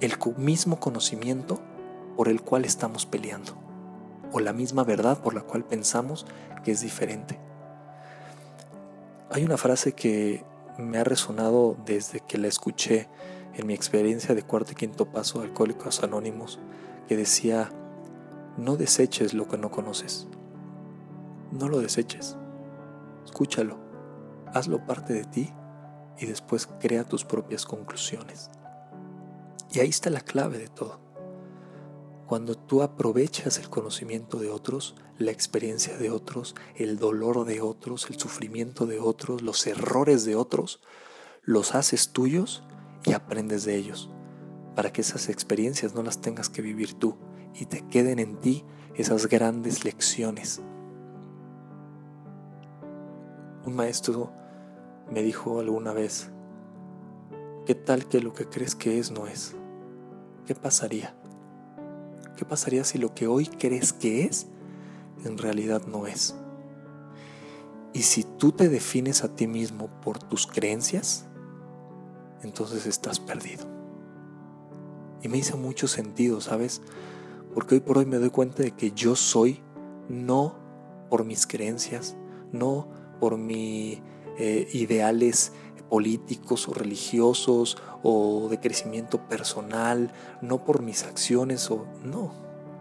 el 0.00 0.14
mismo 0.36 0.80
conocimiento 0.80 1.60
por 2.16 2.28
el 2.28 2.42
cual 2.42 2.64
estamos 2.64 3.06
peleando, 3.06 3.65
o 4.32 4.40
la 4.40 4.52
misma 4.52 4.84
verdad 4.84 5.20
por 5.22 5.34
la 5.34 5.42
cual 5.42 5.64
pensamos 5.64 6.26
que 6.64 6.72
es 6.72 6.80
diferente. 6.80 7.38
Hay 9.30 9.44
una 9.44 9.56
frase 9.56 9.92
que 9.92 10.44
me 10.78 10.98
ha 10.98 11.04
resonado 11.04 11.76
desde 11.84 12.20
que 12.20 12.38
la 12.38 12.48
escuché 12.48 13.08
en 13.54 13.66
mi 13.66 13.74
experiencia 13.74 14.34
de 14.34 14.42
cuarto 14.42 14.72
y 14.72 14.74
quinto 14.74 15.06
paso 15.06 15.38
de 15.38 15.46
Alcohólicos 15.46 16.02
Anónimos, 16.02 16.58
que 17.08 17.16
decía, 17.16 17.70
no 18.56 18.76
deseches 18.76 19.34
lo 19.34 19.48
que 19.48 19.58
no 19.58 19.70
conoces. 19.70 20.26
No 21.52 21.68
lo 21.68 21.80
deseches. 21.80 22.36
Escúchalo. 23.24 23.78
Hazlo 24.52 24.84
parte 24.86 25.12
de 25.12 25.24
ti 25.24 25.52
y 26.18 26.26
después 26.26 26.68
crea 26.80 27.04
tus 27.04 27.24
propias 27.24 27.66
conclusiones. 27.66 28.50
Y 29.72 29.80
ahí 29.80 29.88
está 29.88 30.10
la 30.10 30.20
clave 30.20 30.58
de 30.58 30.68
todo. 30.68 31.05
Cuando 32.26 32.56
tú 32.56 32.82
aprovechas 32.82 33.58
el 33.58 33.70
conocimiento 33.70 34.38
de 34.38 34.50
otros, 34.50 34.96
la 35.18 35.30
experiencia 35.30 35.96
de 35.96 36.10
otros, 36.10 36.56
el 36.74 36.98
dolor 36.98 37.44
de 37.44 37.60
otros, 37.60 38.10
el 38.10 38.18
sufrimiento 38.18 38.86
de 38.86 38.98
otros, 38.98 39.42
los 39.42 39.66
errores 39.66 40.24
de 40.24 40.34
otros, 40.34 40.80
los 41.42 41.74
haces 41.74 42.10
tuyos 42.12 42.64
y 43.04 43.12
aprendes 43.12 43.64
de 43.64 43.76
ellos, 43.76 44.10
para 44.74 44.92
que 44.92 45.02
esas 45.02 45.28
experiencias 45.28 45.94
no 45.94 46.02
las 46.02 46.20
tengas 46.20 46.48
que 46.48 46.62
vivir 46.62 46.94
tú 46.94 47.16
y 47.54 47.66
te 47.66 47.86
queden 47.86 48.18
en 48.18 48.40
ti 48.40 48.64
esas 48.96 49.28
grandes 49.28 49.84
lecciones. 49.84 50.62
Un 53.64 53.76
maestro 53.76 54.32
me 55.10 55.22
dijo 55.22 55.60
alguna 55.60 55.92
vez, 55.92 56.30
¿qué 57.66 57.76
tal 57.76 58.08
que 58.08 58.20
lo 58.20 58.32
que 58.32 58.46
crees 58.46 58.74
que 58.74 58.98
es 58.98 59.12
no 59.12 59.28
es? 59.28 59.54
¿qué 60.46 60.54
pasaría? 60.54 61.14
¿Qué 62.36 62.44
pasaría 62.44 62.84
si 62.84 62.98
lo 62.98 63.14
que 63.14 63.26
hoy 63.26 63.46
crees 63.46 63.92
que 63.92 64.24
es, 64.24 64.46
en 65.24 65.38
realidad 65.38 65.82
no 65.86 66.06
es? 66.06 66.34
Y 67.92 68.02
si 68.02 68.24
tú 68.24 68.52
te 68.52 68.68
defines 68.68 69.24
a 69.24 69.34
ti 69.34 69.46
mismo 69.46 69.88
por 70.02 70.18
tus 70.18 70.46
creencias, 70.46 71.24
entonces 72.42 72.86
estás 72.86 73.18
perdido. 73.18 73.64
Y 75.22 75.28
me 75.28 75.38
hizo 75.38 75.56
mucho 75.56 75.88
sentido, 75.88 76.42
¿sabes? 76.42 76.82
Porque 77.54 77.76
hoy 77.76 77.80
por 77.80 77.96
hoy 77.96 78.04
me 78.04 78.18
doy 78.18 78.28
cuenta 78.28 78.62
de 78.62 78.72
que 78.72 78.92
yo 78.92 79.16
soy 79.16 79.62
no 80.10 80.56
por 81.08 81.24
mis 81.24 81.46
creencias, 81.46 82.16
no 82.52 82.88
por 83.18 83.38
mis 83.38 84.00
eh, 84.38 84.68
ideales 84.74 85.52
políticos 85.88 86.68
o 86.68 86.74
religiosos 86.74 87.76
o 88.02 88.48
de 88.48 88.58
crecimiento 88.60 89.28
personal, 89.28 90.12
no 90.40 90.64
por 90.64 90.82
mis 90.82 91.04
acciones 91.04 91.70
o 91.70 91.86
no, 92.04 92.32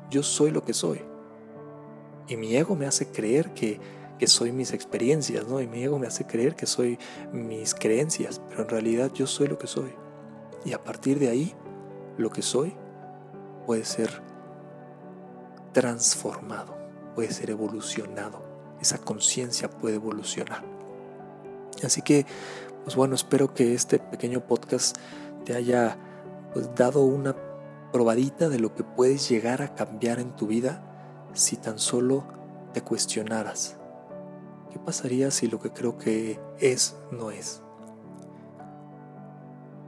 yo 0.10 0.24
soy 0.24 0.52
lo 0.52 0.64
que 0.64 0.74
soy. 0.74 1.02
Y 2.28 2.38
mi 2.38 2.56
ego 2.56 2.76
me 2.76 2.88
hace 2.88 3.12
creer 3.12 3.54
que, 3.54 3.80
que 4.18 4.28
soy 4.28 4.52
mis 4.52 4.74
experiencias, 4.74 5.48
¿no? 5.48 5.62
Y 5.62 5.68
mi 5.68 5.84
ego 5.84 6.00
me 6.00 6.08
hace 6.08 6.26
creer 6.26 6.56
que 6.56 6.66
soy 6.66 6.98
mis 7.32 7.76
creencias, 7.76 8.42
pero 8.50 8.64
en 8.64 8.70
realidad 8.70 9.12
yo 9.14 9.28
soy 9.28 9.48
lo 9.48 9.58
que 9.60 9.68
soy. 9.68 9.94
Y 10.64 10.74
a 10.74 10.84
partir 10.84 11.20
de 11.20 11.30
ahí, 11.30 11.54
lo 12.18 12.30
que 12.32 12.42
soy 12.42 12.74
puede 13.66 13.86
ser 13.86 14.22
transformado, 15.74 16.76
puede 17.14 17.32
ser 17.32 17.50
evolucionado. 17.52 18.42
Esa 18.82 18.98
conciencia 18.98 19.70
puede 19.70 19.96
evolucionar. 19.96 20.64
Así 21.84 22.02
que 22.02 22.26
pues 22.86 22.96
bueno, 22.96 23.16
espero 23.16 23.52
que 23.52 23.74
este 23.74 23.98
pequeño 23.98 24.46
podcast 24.46 24.96
te 25.44 25.56
haya 25.56 25.98
pues, 26.54 26.70
dado 26.76 27.04
una 27.04 27.36
probadita 27.92 28.48
de 28.48 28.60
lo 28.60 28.76
que 28.76 28.84
puedes 28.84 29.28
llegar 29.28 29.64
a 29.64 29.74
cambiar 29.74 30.20
en 30.20 30.36
tu 30.36 30.46
vida 30.46 30.84
si 31.34 31.58
tan 31.58 31.80
solo 31.80 32.26
te 32.74 32.82
cuestionaras. 32.82 33.78
¿Qué 34.72 34.78
pasaría 34.78 35.32
si 35.32 35.48
lo 35.48 35.60
que 35.60 35.72
creo 35.72 35.98
que 35.98 36.40
es 36.60 36.96
no 37.12 37.32
es? 37.32 37.64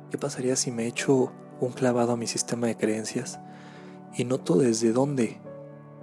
¿Qué 0.10 0.18
pasaría 0.18 0.56
si 0.56 0.72
me 0.72 0.88
echo 0.88 1.32
un 1.60 1.74
clavado 1.74 2.14
a 2.14 2.18
mi 2.18 2.26
sistema 2.26 2.66
de 2.66 2.78
creencias 2.78 3.40
y 4.16 4.24
noto 4.24 4.58
desde 4.58 4.92
dónde 4.92 5.40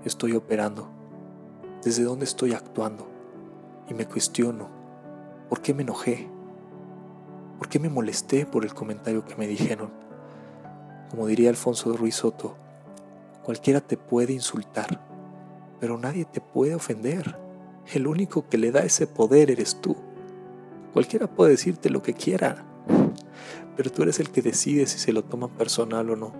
estoy 0.04 0.34
operando, 0.34 0.88
desde 1.82 2.04
dónde 2.04 2.24
estoy 2.24 2.52
actuando 2.52 3.08
y 3.88 3.94
me 3.94 4.06
cuestiono, 4.06 4.68
¿por 5.48 5.60
qué 5.60 5.74
me 5.74 5.82
enojé? 5.82 6.33
¿Por 7.58 7.68
qué 7.68 7.78
me 7.78 7.88
molesté 7.88 8.46
por 8.46 8.64
el 8.64 8.74
comentario 8.74 9.24
que 9.24 9.36
me 9.36 9.46
dijeron? 9.46 9.90
Como 11.10 11.26
diría 11.26 11.50
Alfonso 11.50 11.92
Ruiz 11.96 12.16
Soto, 12.16 12.56
cualquiera 13.44 13.80
te 13.80 13.96
puede 13.96 14.32
insultar, 14.32 15.00
pero 15.80 15.98
nadie 15.98 16.24
te 16.24 16.40
puede 16.40 16.74
ofender. 16.74 17.38
El 17.92 18.06
único 18.06 18.48
que 18.48 18.58
le 18.58 18.72
da 18.72 18.80
ese 18.80 19.06
poder 19.06 19.50
eres 19.50 19.80
tú. 19.80 19.96
Cualquiera 20.92 21.26
puede 21.26 21.52
decirte 21.52 21.90
lo 21.90 22.02
que 22.02 22.14
quiera, 22.14 22.64
Pero 23.76 23.90
tú 23.90 24.02
eres 24.02 24.20
el 24.20 24.30
que 24.30 24.40
decide 24.40 24.86
si 24.86 24.98
se 24.98 25.12
lo 25.12 25.24
toma 25.24 25.48
personal 25.48 26.08
o 26.10 26.16
no. 26.16 26.32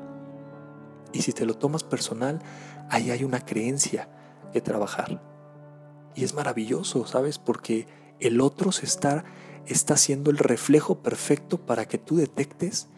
Y 1.12 1.22
si 1.22 1.32
te 1.32 1.46
lo 1.46 1.54
tomas 1.54 1.82
personal, 1.84 2.40
ahí 2.90 3.10
hay 3.10 3.24
una 3.24 3.40
creencia 3.40 4.08
que 4.52 4.60
trabajar. 4.60 5.20
Y 6.14 6.24
es 6.24 6.34
maravilloso, 6.34 7.06
¿sabes? 7.06 7.38
Porque 7.38 7.86
el 8.20 8.40
otro 8.40 8.72
se 8.72 8.86
está, 8.86 9.24
está 9.66 9.96
siendo 9.96 10.30
el 10.30 10.38
reflejo 10.38 11.02
perfecto 11.02 11.58
para 11.58 11.86
que 11.86 11.98
tú 11.98 12.16
detectes 12.16 12.88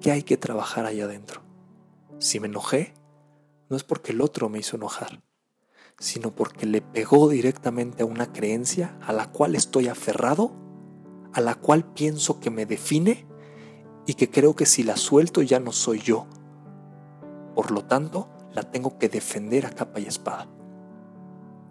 que 0.00 0.10
hay 0.10 0.22
que 0.22 0.36
trabajar 0.36 0.86
ahí 0.86 1.00
adentro. 1.00 1.42
Si 2.18 2.40
me 2.40 2.46
enojé, 2.46 2.94
no 3.68 3.76
es 3.76 3.84
porque 3.84 4.12
el 4.12 4.20
otro 4.20 4.48
me 4.48 4.58
hizo 4.58 4.76
enojar, 4.76 5.22
sino 5.98 6.34
porque 6.34 6.66
le 6.66 6.82
pegó 6.82 7.28
directamente 7.28 8.02
a 8.02 8.06
una 8.06 8.32
creencia 8.32 8.98
a 9.02 9.12
la 9.12 9.30
cual 9.30 9.54
estoy 9.54 9.88
aferrado, 9.88 10.52
a 11.32 11.40
la 11.40 11.54
cual 11.54 11.84
pienso 11.92 12.40
que 12.40 12.50
me 12.50 12.66
define 12.66 13.26
y 14.06 14.14
que 14.14 14.30
creo 14.30 14.56
que 14.56 14.66
si 14.66 14.82
la 14.82 14.96
suelto 14.96 15.42
ya 15.42 15.60
no 15.60 15.72
soy 15.72 16.00
yo. 16.00 16.26
Por 17.54 17.70
lo 17.70 17.84
tanto, 17.84 18.28
la 18.52 18.62
tengo 18.62 18.98
que 18.98 19.08
defender 19.08 19.66
a 19.66 19.70
capa 19.70 20.00
y 20.00 20.06
espada. 20.06 20.48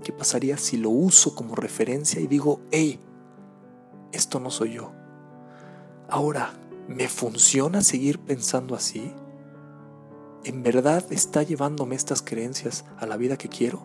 ¿Qué 0.03 0.13
pasaría 0.13 0.57
si 0.57 0.77
lo 0.77 0.89
uso 0.89 1.35
como 1.35 1.55
referencia 1.55 2.21
y 2.21 2.27
digo, 2.27 2.61
hey, 2.71 2.99
esto 4.11 4.39
no 4.39 4.51
soy 4.51 4.73
yo? 4.73 4.91
Ahora, 6.09 6.53
¿me 6.87 7.07
funciona 7.07 7.81
seguir 7.81 8.19
pensando 8.19 8.75
así? 8.75 9.13
¿En 10.43 10.63
verdad 10.63 11.05
está 11.11 11.43
llevándome 11.43 11.95
estas 11.95 12.21
creencias 12.21 12.85
a 12.97 13.05
la 13.05 13.17
vida 13.17 13.37
que 13.37 13.49
quiero? 13.49 13.83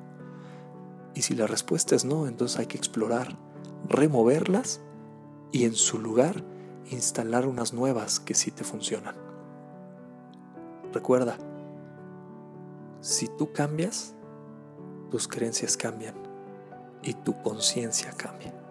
Y 1.15 1.23
si 1.23 1.35
la 1.35 1.47
respuesta 1.47 1.95
es 1.95 2.05
no, 2.05 2.27
entonces 2.27 2.59
hay 2.59 2.67
que 2.67 2.79
explorar, 2.79 3.37
removerlas 3.89 4.81
y 5.53 5.65
en 5.65 5.75
su 5.75 5.99
lugar 5.99 6.43
instalar 6.91 7.47
unas 7.47 7.73
nuevas 7.73 8.21
que 8.21 8.35
sí 8.35 8.51
te 8.51 8.65
funcionan. 8.65 9.17
Recuerda, 10.93 11.37
si 13.01 13.29
tú 13.29 13.53
cambias, 13.53 14.15
tus 15.11 15.29
creencias 15.29 15.77
cambian 15.77 16.15
y 17.03 17.15
tu 17.15 17.41
conciencia 17.43 18.13
cambia. 18.13 18.64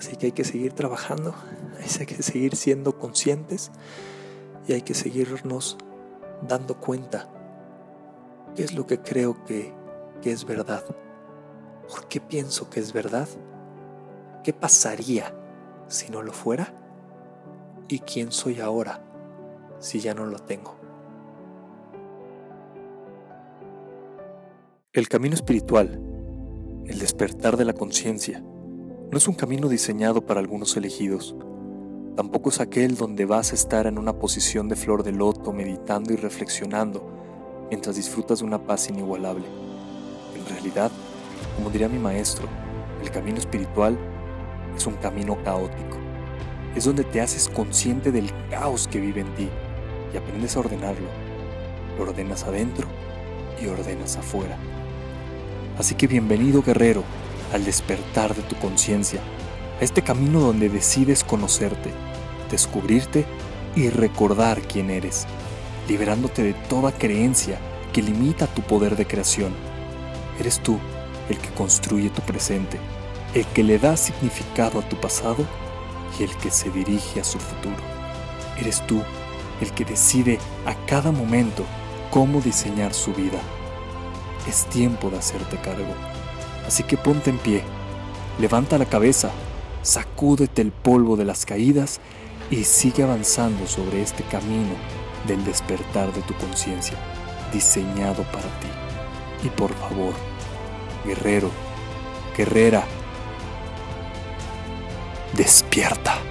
Así 0.00 0.16
que 0.16 0.26
hay 0.26 0.32
que 0.32 0.44
seguir 0.44 0.72
trabajando, 0.72 1.34
hay 2.00 2.06
que 2.06 2.22
seguir 2.22 2.56
siendo 2.56 2.98
conscientes 2.98 3.70
y 4.66 4.72
hay 4.72 4.80
que 4.80 4.94
seguirnos 4.94 5.76
dando 6.48 6.80
cuenta 6.80 7.28
qué 8.56 8.64
es 8.64 8.72
lo 8.72 8.86
que 8.86 9.00
creo 9.00 9.44
que, 9.44 9.74
que 10.22 10.32
es 10.32 10.46
verdad. 10.46 10.82
¿Por 11.86 12.08
qué 12.08 12.18
pienso 12.18 12.70
que 12.70 12.80
es 12.80 12.94
verdad? 12.94 13.28
¿Qué 14.42 14.54
pasaría 14.54 15.34
si 15.86 16.08
no 16.08 16.22
lo 16.22 16.32
fuera? 16.32 16.72
¿Y 17.86 17.98
quién 17.98 18.32
soy 18.32 18.58
ahora 18.58 19.04
si 19.80 20.00
ya 20.00 20.14
no 20.14 20.24
lo 20.24 20.38
tengo? 20.38 20.76
El 24.94 25.10
camino 25.10 25.34
espiritual, 25.34 26.00
el 26.86 26.98
despertar 26.98 27.58
de 27.58 27.66
la 27.66 27.74
conciencia, 27.74 28.42
no 29.10 29.18
es 29.18 29.26
un 29.26 29.34
camino 29.34 29.68
diseñado 29.68 30.20
para 30.20 30.38
algunos 30.38 30.76
elegidos. 30.76 31.34
Tampoco 32.14 32.50
es 32.50 32.60
aquel 32.60 32.96
donde 32.96 33.24
vas 33.24 33.50
a 33.50 33.56
estar 33.56 33.88
en 33.88 33.98
una 33.98 34.12
posición 34.12 34.68
de 34.68 34.76
flor 34.76 35.02
de 35.02 35.10
loto 35.10 35.52
meditando 35.52 36.12
y 36.12 36.16
reflexionando 36.16 37.66
mientras 37.70 37.96
disfrutas 37.96 38.38
de 38.38 38.44
una 38.44 38.64
paz 38.64 38.88
inigualable. 38.88 39.46
En 40.36 40.46
realidad, 40.54 40.92
como 41.56 41.70
diría 41.70 41.88
mi 41.88 41.98
maestro, 41.98 42.46
el 43.02 43.10
camino 43.10 43.38
espiritual 43.38 43.98
es 44.76 44.86
un 44.86 44.94
camino 44.94 45.36
caótico. 45.42 45.98
Es 46.76 46.84
donde 46.84 47.02
te 47.02 47.20
haces 47.20 47.48
consciente 47.48 48.12
del 48.12 48.30
caos 48.48 48.86
que 48.86 49.00
vive 49.00 49.22
en 49.22 49.34
ti 49.34 49.48
y 50.14 50.16
aprendes 50.16 50.56
a 50.56 50.60
ordenarlo. 50.60 51.08
Lo 51.98 52.04
ordenas 52.04 52.44
adentro 52.44 52.86
y 53.60 53.66
ordenas 53.66 54.16
afuera. 54.16 54.56
Así 55.78 55.96
que 55.96 56.06
bienvenido 56.06 56.62
guerrero 56.62 57.02
al 57.52 57.64
despertar 57.64 58.34
de 58.34 58.42
tu 58.42 58.56
conciencia, 58.56 59.20
a 59.80 59.84
este 59.84 60.02
camino 60.02 60.40
donde 60.40 60.68
decides 60.68 61.24
conocerte, 61.24 61.90
descubrirte 62.50 63.26
y 63.74 63.88
recordar 63.88 64.60
quién 64.62 64.90
eres, 64.90 65.26
liberándote 65.88 66.42
de 66.42 66.54
toda 66.54 66.92
creencia 66.92 67.58
que 67.92 68.02
limita 68.02 68.46
tu 68.46 68.62
poder 68.62 68.96
de 68.96 69.06
creación. 69.06 69.52
Eres 70.38 70.60
tú 70.60 70.78
el 71.28 71.38
que 71.38 71.50
construye 71.50 72.10
tu 72.10 72.22
presente, 72.22 72.78
el 73.34 73.46
que 73.46 73.62
le 73.62 73.78
da 73.78 73.96
significado 73.96 74.80
a 74.80 74.88
tu 74.88 74.96
pasado 74.96 75.44
y 76.18 76.24
el 76.24 76.36
que 76.36 76.50
se 76.50 76.70
dirige 76.70 77.20
a 77.20 77.24
su 77.24 77.38
futuro. 77.38 77.76
Eres 78.58 78.84
tú 78.86 79.02
el 79.60 79.72
que 79.72 79.84
decide 79.84 80.38
a 80.66 80.74
cada 80.86 81.12
momento 81.12 81.64
cómo 82.10 82.40
diseñar 82.40 82.94
su 82.94 83.12
vida 83.12 83.40
es 84.48 84.64
tiempo 84.66 85.10
de 85.10 85.18
hacerte 85.18 85.56
cargo. 85.58 85.94
Así 86.66 86.82
que 86.82 86.96
ponte 86.96 87.30
en 87.30 87.38
pie, 87.38 87.62
levanta 88.38 88.78
la 88.78 88.86
cabeza, 88.86 89.30
sacúdete 89.82 90.62
el 90.62 90.72
polvo 90.72 91.16
de 91.16 91.24
las 91.24 91.44
caídas 91.44 92.00
y 92.50 92.64
sigue 92.64 93.02
avanzando 93.02 93.66
sobre 93.66 94.02
este 94.02 94.22
camino 94.24 94.74
del 95.26 95.44
despertar 95.44 96.12
de 96.12 96.22
tu 96.22 96.34
conciencia, 96.34 96.96
diseñado 97.52 98.22
para 98.24 98.48
ti. 98.60 98.68
Y 99.44 99.48
por 99.48 99.72
favor, 99.74 100.14
guerrero, 101.04 101.50
guerrera, 102.36 102.84
despierta. 105.34 106.29